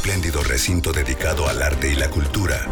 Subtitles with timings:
[0.00, 2.66] espléndido recinto dedicado al arte y la cultura,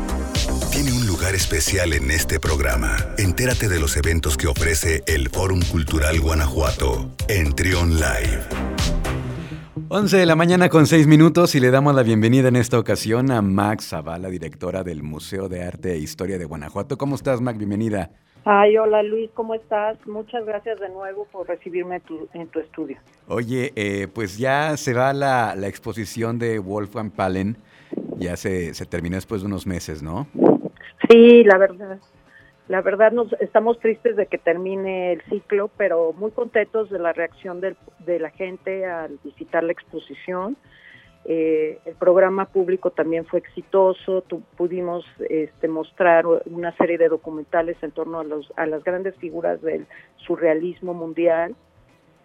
[0.72, 2.96] tiene un lugar especial en este programa.
[3.18, 8.46] Entérate de los eventos que ofrece el Fórum Cultural Guanajuato en Trion Live.
[9.88, 13.30] 11 de la mañana con 6 minutos y le damos la bienvenida en esta ocasión
[13.30, 16.96] a Max Zavala, directora del Museo de Arte e Historia de Guanajuato.
[16.96, 17.58] ¿Cómo estás, Mac?
[17.58, 18.10] Bienvenida.
[18.50, 19.98] Ay, hola Luis, ¿cómo estás?
[20.06, 22.00] Muchas gracias de nuevo por recibirme
[22.32, 22.96] en tu estudio.
[23.26, 27.58] Oye, eh, pues ya se va la, la, exposición de Wolfgang Palen,
[28.16, 30.28] ya se, se terminó después de unos meses, ¿no?
[31.10, 31.98] Sí, la verdad.
[32.68, 37.12] La verdad nos estamos tristes de que termine el ciclo, pero muy contentos de la
[37.12, 40.56] reacción del, de la gente al visitar la exposición.
[41.24, 47.76] Eh, el programa público también fue exitoso, tu, pudimos este, mostrar una serie de documentales
[47.82, 49.86] en torno a, los, a las grandes figuras del
[50.16, 51.54] surrealismo mundial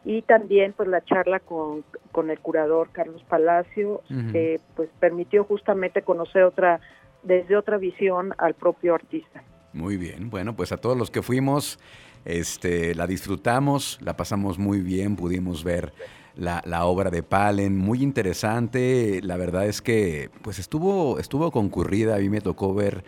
[0.06, 4.02] y también pues la charla con, con el curador Carlos Palacio
[4.32, 6.80] que pues permitió justamente conocer otra
[7.23, 9.44] desde otra visión al propio artista.
[9.72, 11.80] Muy bien, bueno pues a todos los que fuimos
[12.26, 15.94] este la disfrutamos, la pasamos muy bien, pudimos ver
[16.36, 19.22] la, la, obra de Palen, muy interesante.
[19.23, 23.03] La verdad es que pues estuvo, estuvo concurrida, a mí me tocó ver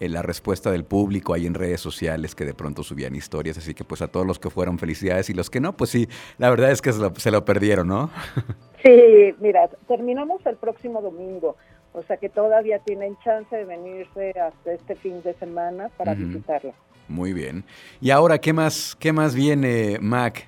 [0.00, 3.74] eh, la respuesta del público ahí en redes sociales que de pronto subían historias, así
[3.74, 6.50] que pues a todos los que fueron felicidades y los que no, pues sí, la
[6.50, 8.10] verdad es que se lo, se lo perdieron, ¿no?
[8.84, 11.56] Sí, mira, terminamos el próximo domingo,
[11.94, 16.14] o sea que todavía tienen chance de venirse hasta este fin de semana para uh
[16.14, 16.28] -huh.
[16.28, 16.74] visitarlo.
[17.08, 17.64] Muy bien.
[18.00, 20.46] Y ahora, ¿qué más, qué más viene, Mac?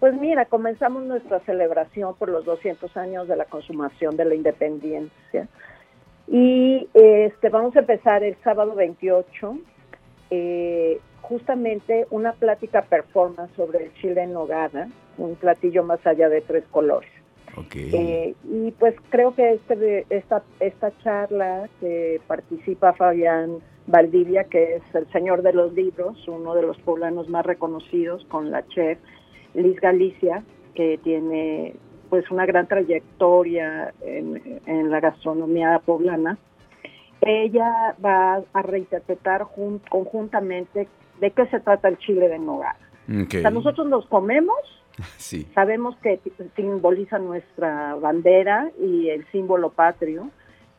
[0.00, 5.48] Pues mira, comenzamos nuestra celebración por los 200 años de la consumación de la independencia
[6.30, 9.58] y este vamos a empezar el sábado 28,
[10.30, 16.42] eh, justamente una plática performance sobre el chile en nogada, un platillo más allá de
[16.42, 17.10] tres colores.
[17.56, 17.90] Okay.
[17.92, 24.94] Eh, y pues creo que este, esta, esta charla que participa Fabián Valdivia, que es
[24.94, 28.98] el señor de los libros, uno de los poblanos más reconocidos, con la chef
[29.58, 30.42] Liz Galicia,
[30.74, 31.74] que tiene
[32.08, 36.38] pues una gran trayectoria en, en la gastronomía poblana.
[37.20, 40.88] Ella va a reinterpretar jun, conjuntamente
[41.20, 42.78] de qué se trata el chile de nogada.
[43.04, 43.40] Okay.
[43.40, 44.58] O sea, nosotros los comemos,
[45.16, 45.46] sí.
[45.54, 46.20] sabemos que
[46.56, 50.30] simboliza nuestra bandera y el símbolo patrio,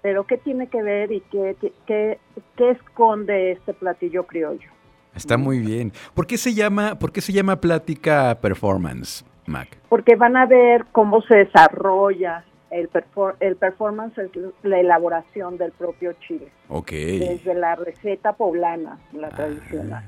[0.02, 2.20] pero ¿qué tiene que ver y qué, qué,
[2.56, 4.70] qué esconde este platillo criollo?
[5.16, 5.92] Está muy bien.
[6.14, 9.78] ¿Por qué se llama, por qué se llama plática performance, Mac?
[9.90, 14.16] Porque van a ver cómo se desarrolla el, perfor el performance,
[14.64, 16.48] la elaboración del propio chile.
[16.70, 16.92] Ok.
[16.92, 20.04] Desde la receta poblana, la ah, tradicional.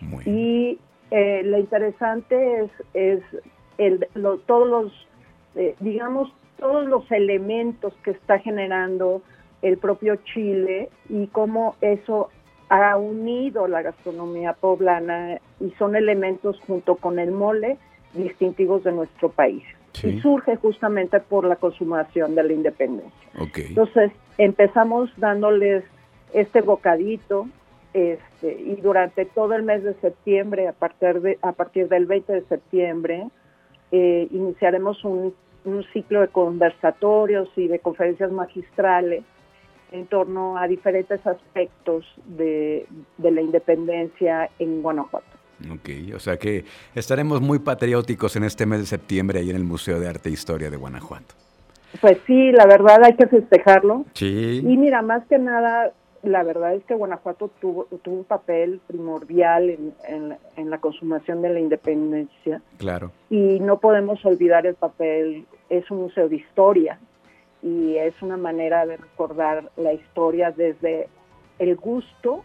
[0.00, 0.78] Muy y
[1.10, 3.22] eh, lo interesante es, es
[3.78, 5.08] el, lo, todos los,
[5.54, 9.22] eh, digamos, todos los elementos que está generando
[9.62, 12.30] el propio Chile y cómo eso
[12.68, 17.78] ha unido la gastronomía poblana y son elementos junto con el mole
[18.14, 19.62] distintivos de nuestro país.
[19.92, 20.08] Sí.
[20.08, 23.30] Y surge justamente por la consumación de la independencia.
[23.38, 23.66] Okay.
[23.68, 25.84] Entonces empezamos dándoles
[26.34, 27.46] este bocadito
[27.94, 32.30] este, y durante todo el mes de septiembre, a partir, de, a partir del 20
[32.30, 33.28] de septiembre,
[33.90, 35.34] eh, iniciaremos un,
[35.64, 39.24] un ciclo de conversatorios y de conferencias magistrales
[39.92, 42.86] en torno a diferentes aspectos de,
[43.18, 45.26] de, la independencia en Guanajuato.
[45.72, 46.64] Ok, o sea que
[46.94, 50.32] estaremos muy patrióticos en este mes de septiembre ahí en el Museo de Arte e
[50.32, 51.34] Historia de Guanajuato.
[52.00, 54.04] Pues sí, la verdad hay que festejarlo.
[54.12, 54.60] Sí.
[54.62, 55.92] Y mira, más que nada,
[56.22, 61.40] la verdad es que Guanajuato tuvo, tuvo un papel primordial en, en, en, la consumación
[61.40, 62.60] de la independencia.
[62.76, 63.12] Claro.
[63.30, 66.98] Y no podemos olvidar el papel, es un museo de historia,
[67.66, 71.08] y es una manera de recordar la historia desde
[71.58, 72.44] el gusto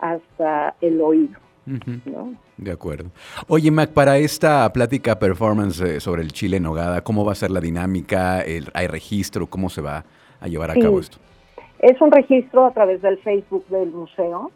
[0.00, 1.38] hasta el oído.
[1.66, 2.00] Uh -huh.
[2.06, 2.34] ¿no?
[2.56, 3.10] De acuerdo.
[3.48, 7.34] Oye, Mac, para esta plática performance eh, sobre el chile en nogada, ¿cómo va a
[7.34, 8.40] ser la dinámica?
[8.40, 9.46] El, ¿Hay registro?
[9.46, 10.04] ¿Cómo se va
[10.40, 10.80] a llevar a sí.
[10.80, 11.18] cabo esto?
[11.80, 14.52] Es un registro a través del Facebook del museo,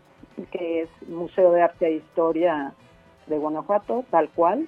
[0.51, 2.73] que es Museo de Arte e Historia
[3.27, 4.67] de Guanajuato, tal cual.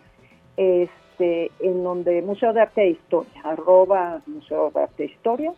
[0.58, 5.53] Es este, en donde Museo de Arte e Historia, arroba Museo de Arte e Historia,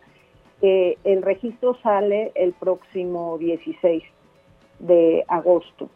[0.61, 4.03] eh, el registro sale el próximo 16
[4.79, 5.89] de agosto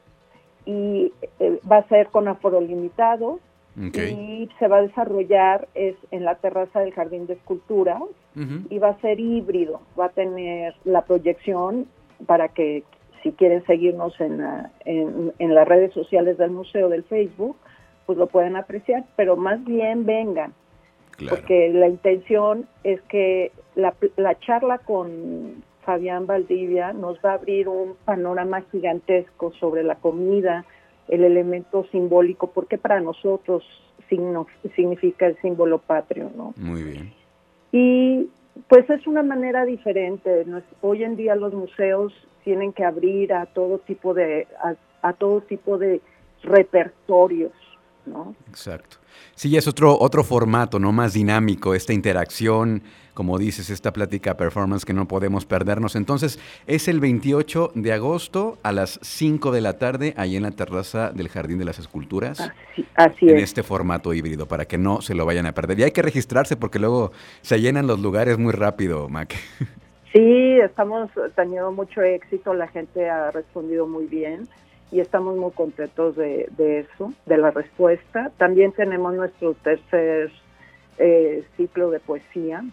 [0.66, 3.40] y eh, va a ser con aforo limitado
[3.88, 4.12] okay.
[4.14, 8.66] y se va a desarrollar es en la terraza del Jardín de Escultura uh -huh.
[8.70, 11.88] y va a ser híbrido, va a tener la proyección
[12.26, 12.84] para que
[13.24, 17.56] si quieren seguirnos en, la, en, en las redes sociales del museo del Facebook,
[18.10, 20.52] pues lo pueden apreciar, pero más bien vengan,
[21.12, 21.36] claro.
[21.36, 27.68] porque la intención es que la, la charla con Fabián Valdivia nos va a abrir
[27.68, 30.66] un panorama gigantesco sobre la comida,
[31.08, 33.64] el elemento simbólico, porque para nosotros
[34.10, 36.56] signo, significa el símbolo patrio, ¿no?
[36.58, 37.14] Muy bien.
[37.72, 38.28] Y
[38.68, 40.48] pues es una manera diferente.
[40.82, 42.12] Hoy en día los museos
[42.44, 44.74] tienen que abrir a todo tipo de a,
[45.08, 46.02] a todo tipo de
[46.44, 47.52] repertorios,
[48.06, 48.36] ¿no?
[48.48, 48.98] Exacto.
[49.36, 50.92] Sí, es otro, otro formato, ¿no?
[50.92, 55.96] Más dinámico, esta interacción, como dices, esta plática performance que no podemos perdernos.
[55.96, 60.52] Entonces, es el 28 de agosto a las 5 de la tarde, ahí en la
[60.52, 62.40] terraza del Jardín de las Esculturas.
[62.40, 63.44] Así, así en es.
[63.44, 65.80] este formato híbrido, para que no se lo vayan a perder.
[65.80, 67.12] Y hay que registrarse porque luego
[67.42, 69.36] se llenan los lugares muy rápido, Mac.
[70.12, 74.48] Sí, estamos teniendo mucho éxito, la gente ha respondido muy bien
[74.92, 78.32] y estamos muy contentos de, eso, de la respuesta.
[78.38, 80.32] También tenemos nuestro tercer
[80.98, 82.64] eh, ciclo de poesía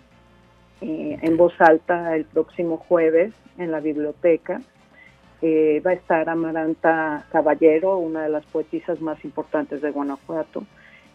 [0.81, 4.61] eh, en voz alta el próximo jueves en la biblioteca.
[5.43, 10.65] Eh, va a estar Amaranta Caballero, una de las poetisas más importantes de Guanajuato.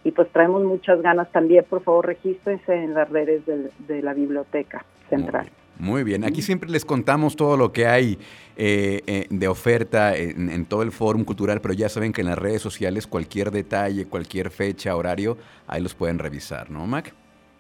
[0.04, 4.14] Y pues traemos muchas ganas también, por favor regístrense en las redes de, de la
[4.14, 5.48] biblioteca central.
[5.82, 8.20] Muy bien, aquí siempre les contamos todo lo que hay
[8.56, 12.28] eh, eh, de oferta en, en, todo el Fórum Cultural, pero ya saben que en
[12.28, 17.12] las redes sociales cualquier detalle, cualquier fecha, horario, ahí los pueden revisar, ¿no, Mac?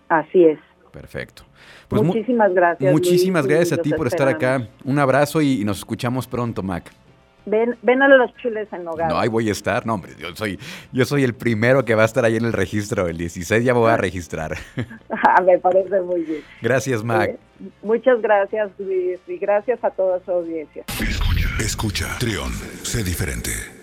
[0.08, 0.60] Así es.
[0.92, 1.42] Perfecto.
[1.88, 2.94] Pues muchísimas gracias.
[2.94, 4.36] Muchísimas Luis, gracias a ti por esperamos.
[4.36, 4.70] estar acá.
[4.84, 6.92] Un abrazo y, y nos escuchamos pronto, Mac.
[7.48, 9.10] Ven, ven a los chiles en nogada.
[9.10, 9.84] No, ahí voy a estar.
[9.86, 10.60] No, hombre, yo soy,
[10.92, 13.08] yo soy el primero que va a estar ahí en el registro.
[13.08, 14.58] El 16 ya me voy a registrar.
[15.10, 16.42] Ah, Me parece muy bien.
[16.62, 17.30] Gracias, Mac.
[17.30, 17.40] Eh,
[17.82, 20.84] muchas gracias, Luis, y gracias a toda su audiencia.
[20.88, 21.50] Escucha.
[21.60, 22.18] Escucha.
[22.20, 22.52] Trión.
[22.84, 23.81] Sé diferente.